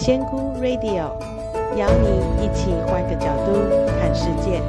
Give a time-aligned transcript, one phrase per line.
[0.00, 1.18] 仙姑 Radio
[1.76, 2.06] 邀你
[2.42, 3.52] 一起换个角度
[3.98, 4.62] 看世界。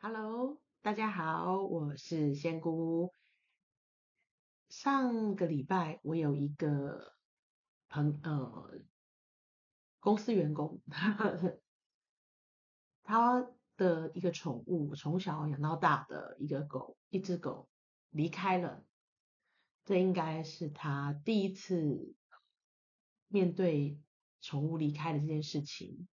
[0.00, 3.12] Hello，大家好，我是仙姑。
[4.68, 7.14] 上个礼拜我有一个
[7.88, 8.70] 朋呃
[9.98, 10.80] 公司员工，
[13.02, 13.44] 他
[13.76, 17.68] 的一个宠物从小养到大的一个狗，一只狗
[18.10, 18.84] 离开了。
[19.86, 22.12] 这应该是他第一次
[23.28, 24.00] 面对
[24.40, 26.08] 宠物离开的这件事情。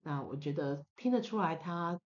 [0.00, 2.00] 那我觉得听得出来他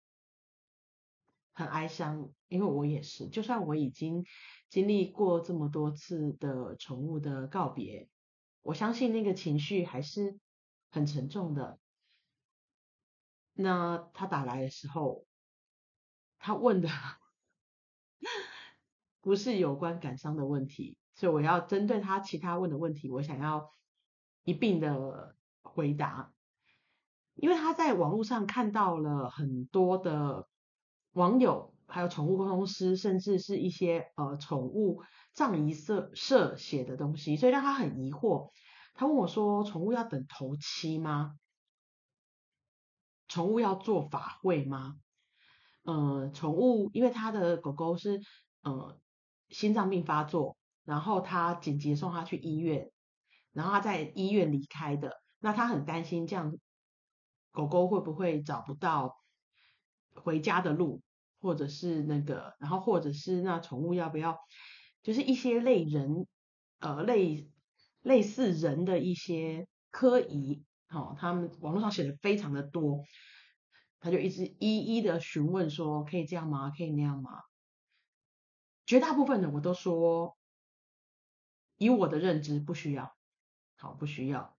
[1.51, 3.27] 很哀伤，因为我也是。
[3.27, 4.25] 就算我已经
[4.69, 8.07] 经历过这么多次的宠物的告别，
[8.61, 10.39] 我相信那个情绪还是
[10.89, 11.77] 很沉重的。
[13.51, 15.25] 那他打来的时候，
[16.39, 16.87] 他问的。
[19.27, 23.73] 不是有关感伤的问题，所以我要针对他其他问的问题，我想要
[24.45, 26.31] 一并的回答。
[27.35, 30.47] 因为他在网络上看到了很多的
[31.11, 35.01] 网友，还有宠物公司，甚至是一些呃宠物
[35.33, 38.49] 葬仪社社写的东西，所以让他很疑惑。
[38.93, 41.35] 他问我说：“宠物要等头七吗？
[43.27, 44.95] 宠物要做法会吗？”
[45.83, 48.21] 呃，宠物因为他的狗狗是
[48.61, 48.97] 呃。
[49.49, 52.91] 心脏病发作，然后他紧急送他去医院，
[53.53, 55.21] 然后他在医院离开的。
[55.39, 56.57] 那他很担心这样
[57.51, 59.15] 狗狗会不会找不到
[60.15, 61.01] 回家的路，
[61.39, 64.37] 或者是那个，然后或者是那宠物要不要，
[65.03, 66.25] 就是一些类人
[66.79, 67.51] 呃类
[68.01, 73.03] 类似人的一些科仪，哦，他们网络上写的非常的多，
[73.99, 76.71] 他就一直一一的询问说，可以这样吗？
[76.75, 77.31] 可以那样吗？
[78.87, 80.37] 绝大部分的我都说，
[81.77, 83.15] 以我的认知不需要，
[83.75, 84.57] 好，不需要。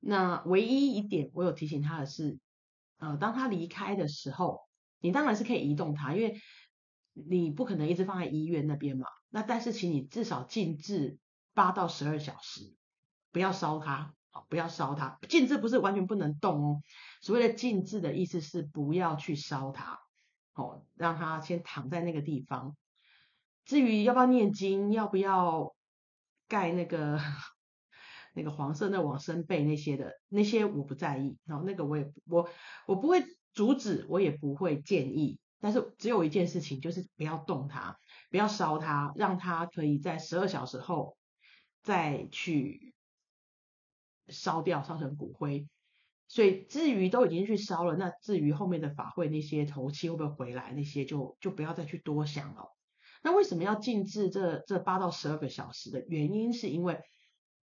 [0.00, 2.40] 那唯一一点我有提醒他的是，
[2.96, 6.40] 呃，当他离开的时候，你当然是可以移动他，因为
[7.12, 9.06] 你不可能一直放在医院那边嘛。
[9.28, 11.20] 那但是请你至少静置
[11.54, 12.74] 八到十二小时，
[13.30, 15.20] 不要烧它，好，不要烧它。
[15.28, 16.82] 静置不是完全不能动哦，
[17.20, 20.01] 所谓的静置的意思是不要去烧它。
[20.54, 22.76] 哦，让他先躺在那个地方。
[23.64, 25.74] 至于要不要念经，要不要
[26.48, 27.18] 盖那个
[28.34, 31.38] 那个黄色那往生被那些的，那些我不在意。
[31.44, 32.48] 然后那个我也我
[32.86, 35.38] 我不会阻止，我也不会建议。
[35.60, 37.96] 但是只有一件事情，就是不要动它，
[38.30, 41.16] 不要烧它，让它可以在十二小时后
[41.82, 42.92] 再去
[44.26, 45.68] 烧掉，烧成骨灰。
[46.32, 52.74] 所以至于都已经去烧了，那至于后面的法会那些头七会不会回来，那些就就不要再去多想了。
[53.22, 57.00] 那为什么要静置这这八到十二个小时的原因，是因为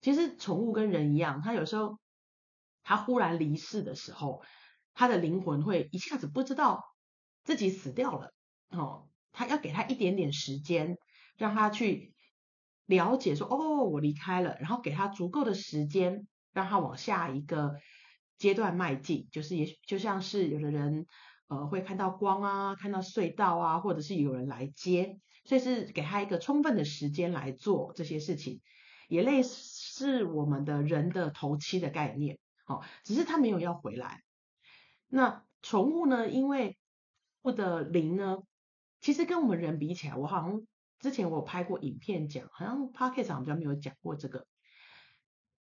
[0.01, 1.99] 其实宠物跟人一样，它有时候
[2.83, 4.43] 它忽然离世的时候，
[4.95, 6.83] 它的灵魂会一下子不知道
[7.43, 8.33] 自己死掉了
[8.71, 10.97] 哦，它要给它一点点时间，
[11.37, 12.15] 让它去
[12.87, 17.75] 了解说哦，我离开了，然后给它足够的时间，让它往下一个。
[18.37, 21.07] 阶段迈进，就是也就像是有的人
[21.47, 28.61] 呃会看到光啊，看到隧道啊，或者是有人来接，所以是给他一个充分的时间来做这些事情，
[29.09, 34.23] 也类似我们的人的头七的概念，哦，只是他没有要回来。
[35.07, 36.29] 那宠物呢？
[36.29, 36.77] 因为
[37.41, 38.39] 我的灵呢，
[39.01, 40.67] 其实跟我们人比起来，我好像
[40.99, 44.47] 之前我有拍过影片讲，好像 p o c k e t 上比较没有讲过这个，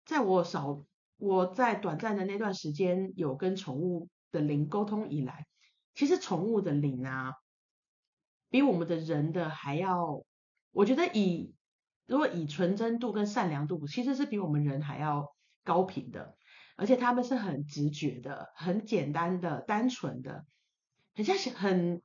[0.06, 0.86] 在我少。
[1.18, 5.46] 我在短暂的那段时间有跟宠物的灵沟通以来，
[5.94, 7.34] 其实宠物的灵啊，
[8.50, 10.24] 比我们的人的还要，
[10.72, 11.54] 我觉得以
[12.06, 16.36] 如果以纯真度跟善良度，其实是比我们人还要高频的，
[16.76, 20.46] 而且他们是很直觉的、很简单的、单纯的，
[21.16, 22.02] 很像是很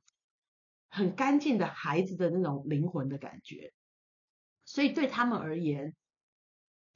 [0.89, 3.73] 很干净的孩子的那种灵魂的感觉，
[4.63, 5.93] 所以对他们而言。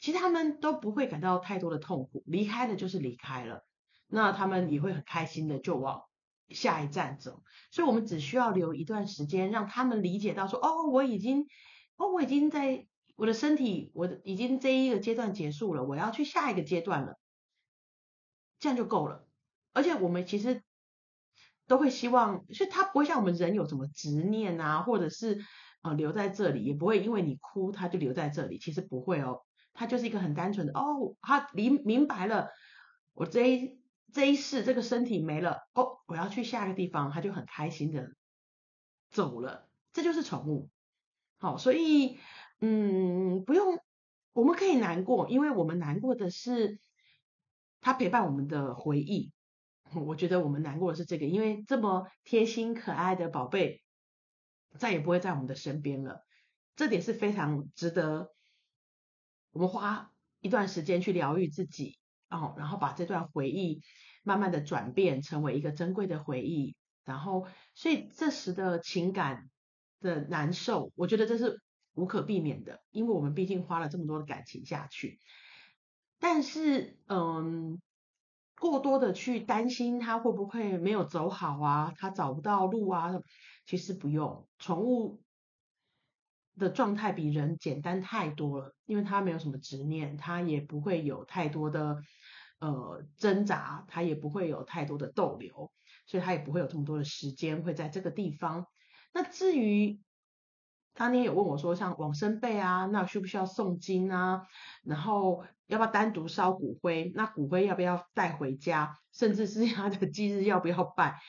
[0.04, 3.66] 其实他们都不会感到太多的痛苦，离开的就是离开了，
[4.08, 6.02] 那他们也会很开心的就往
[6.50, 7.42] 下一站走。
[7.72, 11.48] 所以，我们只需要留一段时间，让他们理解到说，哦，我已经，
[11.96, 12.86] 哦，我已经在
[13.16, 17.18] 我的身体，我的已经这一个阶段结束了，我要去下一个阶段了，
[18.60, 19.26] 这样就够了。
[19.72, 20.64] 而且，我们其实
[21.66, 25.46] 都会希望，所以他不会像我们人有什么执念啊，或者是
[25.82, 29.46] 呃留在这里，也不会因为你哭他就留在这里，其实不会哦。
[29.74, 32.50] 他就是一个很单纯的哦，他明明白了，
[33.14, 33.82] 我这一
[34.12, 38.12] 这一世这个身体没了哦，我要去下一个地方，他就很开心的
[39.10, 40.70] 走了，这就是宠物。
[41.38, 42.20] 好，所以
[42.62, 43.80] 嗯，不用，
[44.32, 46.80] 我们可以难过，因为我们难过的是
[47.82, 49.34] 他陪伴我们的回忆。
[49.94, 53.84] 我觉得我们难过的是这个，因为这么贴心可爱的宝贝
[54.80, 56.24] 再也不会在我们的身边了，
[56.76, 58.34] 这点是非常值得
[59.54, 60.12] 我们花
[60.42, 61.98] 一段时间去疗愈自己
[62.30, 63.80] 哦，然后把这段回忆
[64.24, 69.50] 慢慢的转变成为一个珍贵的回忆，然后所以这时的情感
[70.02, 71.62] 的难受，我觉得这是
[71.94, 75.20] 无可避免的，因为我们毕竟花了这么多的感情下去，
[76.20, 77.80] 但是嗯。
[78.60, 83.12] 过多的去担心他会不会没有走好啊，他找不到路啊，
[83.66, 84.48] 其实不用。
[84.58, 85.22] 宠物
[86.58, 91.98] 的状态比人简单太多了，因为他没有什么执念，他也不会有太多的
[92.60, 95.72] 呃挣扎，他也不会有太多的逗留，
[96.06, 98.68] 所以他也不会有这么多的时间会在这个地方。
[99.14, 100.00] 那至于。
[100.96, 104.44] 当天有问我说，像往生贝啊，那需不需要诵经啊？
[104.84, 107.12] 然后要不要单独烧骨灰？
[107.16, 109.00] 那骨灰要不要带回家？
[109.12, 111.20] 甚至是 他的忌日要不要拜？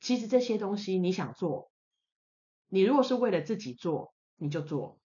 [0.00, 1.69] 其实这些东西你想做，
[2.70, 4.98] 你如果是为了自己做，你就做。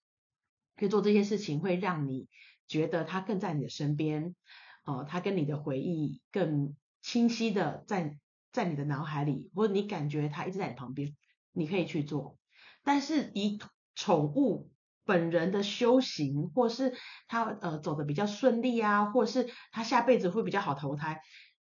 [0.78, 2.28] 可以做这些事情，会让你
[2.68, 4.36] 觉得他更在你的身边，
[4.84, 8.18] 哦、呃，他跟你的回忆更清晰的在
[8.52, 11.16] 在你的脑海里，或者你感觉他一直在你旁边，
[11.54, 12.38] 你可以去做。
[12.84, 13.58] 但是以
[13.96, 14.70] 宠物
[15.06, 16.94] 本人的修行，或是
[17.28, 21.22] 他呃走的比较顺利啊，或是他下辈子会比较好投胎，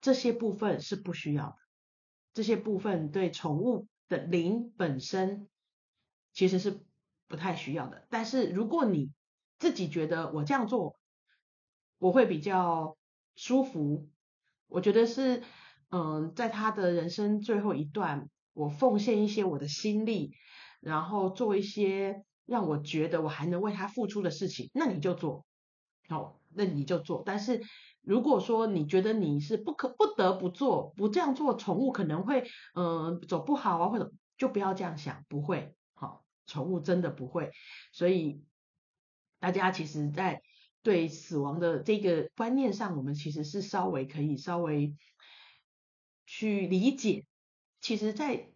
[0.00, 1.56] 这些部分是不需要的。
[2.34, 5.48] 这些部分对宠物的灵本身
[6.32, 6.81] 其实是
[7.29, 8.06] 不太需要的。
[8.11, 9.11] 但是如果你
[9.58, 10.96] 自己觉得我这样做
[11.99, 12.96] 我会比较
[13.34, 14.08] 舒服，
[14.69, 15.43] 我觉得是
[15.90, 20.34] 嗯、在他的人生最后一段，我奉献一些我的心力。
[20.84, 25.46] 然后做一些让我觉得我还能为他付出的事情，那你就做，
[26.08, 27.23] 好，那你就做。
[27.25, 27.62] 但是
[28.00, 32.43] 如果说你觉得你是不可不得不做，不这样做，宠物可能会
[32.75, 37.52] 嗯、走不好啊，或者就不要这样想，不会，好，宠物真的不会。
[37.93, 38.43] 所以
[39.38, 40.43] 大家其实，在
[40.82, 44.96] 对死亡的这个观念上，我们其实是稍微可以稍微
[46.26, 47.25] 去理解。
[47.81, 48.50] 其实，在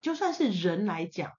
[0.00, 1.32] 就算是人来讲，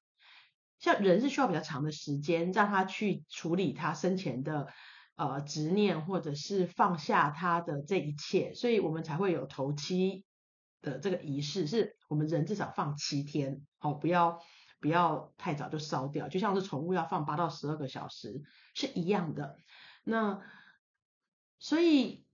[0.80, 4.68] 像人是需要比较长的时间，让他去处理他生前的
[5.16, 10.26] 呃执念，或者是放下他的这一切，所以我们才会有头七
[10.82, 14.44] 的这个仪式，是我们人至少放七天，哦，不要
[14.80, 18.42] 不要太早就烧掉，就像是宠物要放八到十二个小时
[18.74, 19.58] 是一样的。
[20.04, 20.42] 那
[21.60, 22.26] 所以，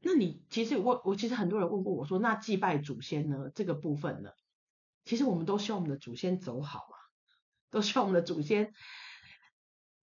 [0.00, 3.50] 那你其实我我其实很多人问过我说，那祭拜祖先呢？
[3.54, 4.30] 这个部分呢？
[5.04, 6.96] 其实我们都希望我们的祖先走好啊，
[7.70, 8.72] 都希望我们的祖先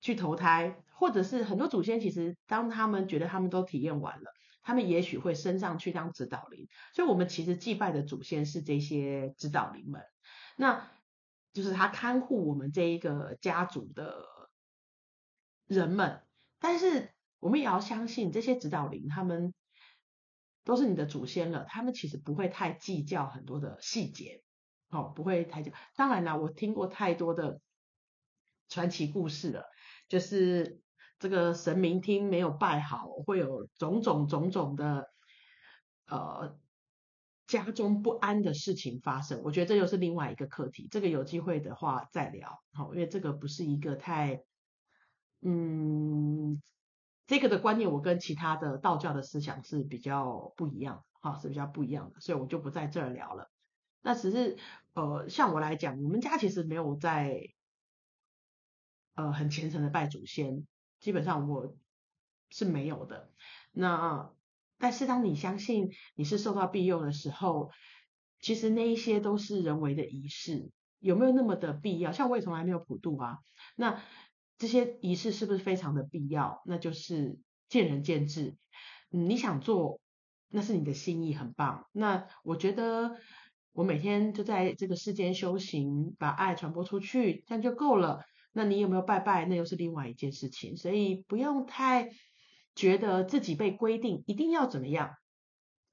[0.01, 4.31] 去投胎，或者是很多祖先其实当他们觉得他们都体验完了，
[4.63, 6.67] 他们也许会升上去当指导灵。
[6.93, 10.01] 所以，我们其实祭拜的祖先是这些指导灵们，
[10.57, 10.89] 那
[11.55, 14.25] 就是他看护我们这一个家族的
[15.65, 16.21] 人们。
[16.59, 19.53] 但是，我们也要相信这些指导灵，他们
[20.63, 24.43] 都是你的祖先了，他们其实不会太计较很多的细节。
[24.89, 25.71] 哦，不会太久。
[25.95, 27.61] 当然啦，我听过太多的
[28.67, 29.65] 传奇故事了，
[30.09, 30.81] 就是
[31.19, 35.09] 这个神明厅没有拜好，会有种种种种的
[36.07, 36.57] 呃
[37.47, 39.41] 家中不安的事情发生。
[39.43, 42.63] 我觉得这又是另外一个课题，这个有机会的话再聊。
[42.73, 44.43] 好，因为这个不是一个太
[45.41, 46.61] 嗯，
[47.27, 53.51] 这个的观念我跟其他的道教的思想是比较不一样，哈，是比较不一样的，所以我就不在这儿聊了。
[54.01, 54.57] 那只是，
[54.93, 57.41] 呃，像我来讲，我们家其实没有在，
[59.15, 60.67] 呃，很虔诚的拜祖先，
[60.99, 61.75] 基本上我
[62.49, 63.31] 是没有的。
[63.71, 64.31] 那
[64.77, 67.71] 但是当你相信你是受到庇佑的时候，
[68.39, 72.11] 其实那一些都是人为的仪式，有没有那么的必要？
[72.11, 73.39] 像我也从来没有普渡啊。
[73.75, 74.01] 那
[74.57, 76.61] 这些仪式是不是非常的必要？
[76.65, 77.37] 那就是
[77.69, 78.55] 见仁见智。
[79.09, 79.99] 你想做，
[80.49, 81.87] 那是你的心意，很棒。
[81.91, 83.17] 那我觉得。
[83.77, 88.23] 我每天就在这个世间修行，把爱传播出去，这样就够了。
[88.53, 89.43] 那你有没有拜拜？
[89.43, 90.77] 那又是另外一件事情。
[90.77, 92.09] 所以不用太
[92.75, 95.15] 觉得自己被规定一定要怎么样。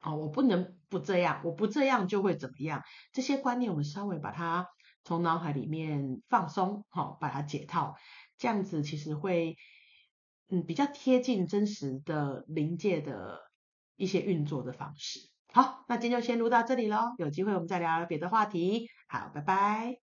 [0.01, 2.83] 哦，我不能不这样，我不这样就会怎么样。
[3.13, 4.67] 这些观念我们稍微把它
[5.05, 7.95] 从脑海里面放松，好，把它解套，
[8.37, 9.57] 这样子其实会
[10.49, 13.39] 嗯比较贴近真实的临界的
[13.95, 15.21] 一些运作的方式。
[15.53, 17.15] 好，那今天就先录到这里喽。
[17.19, 18.89] 有机会我们再聊聊别的话题。
[19.07, 20.02] 好，拜拜。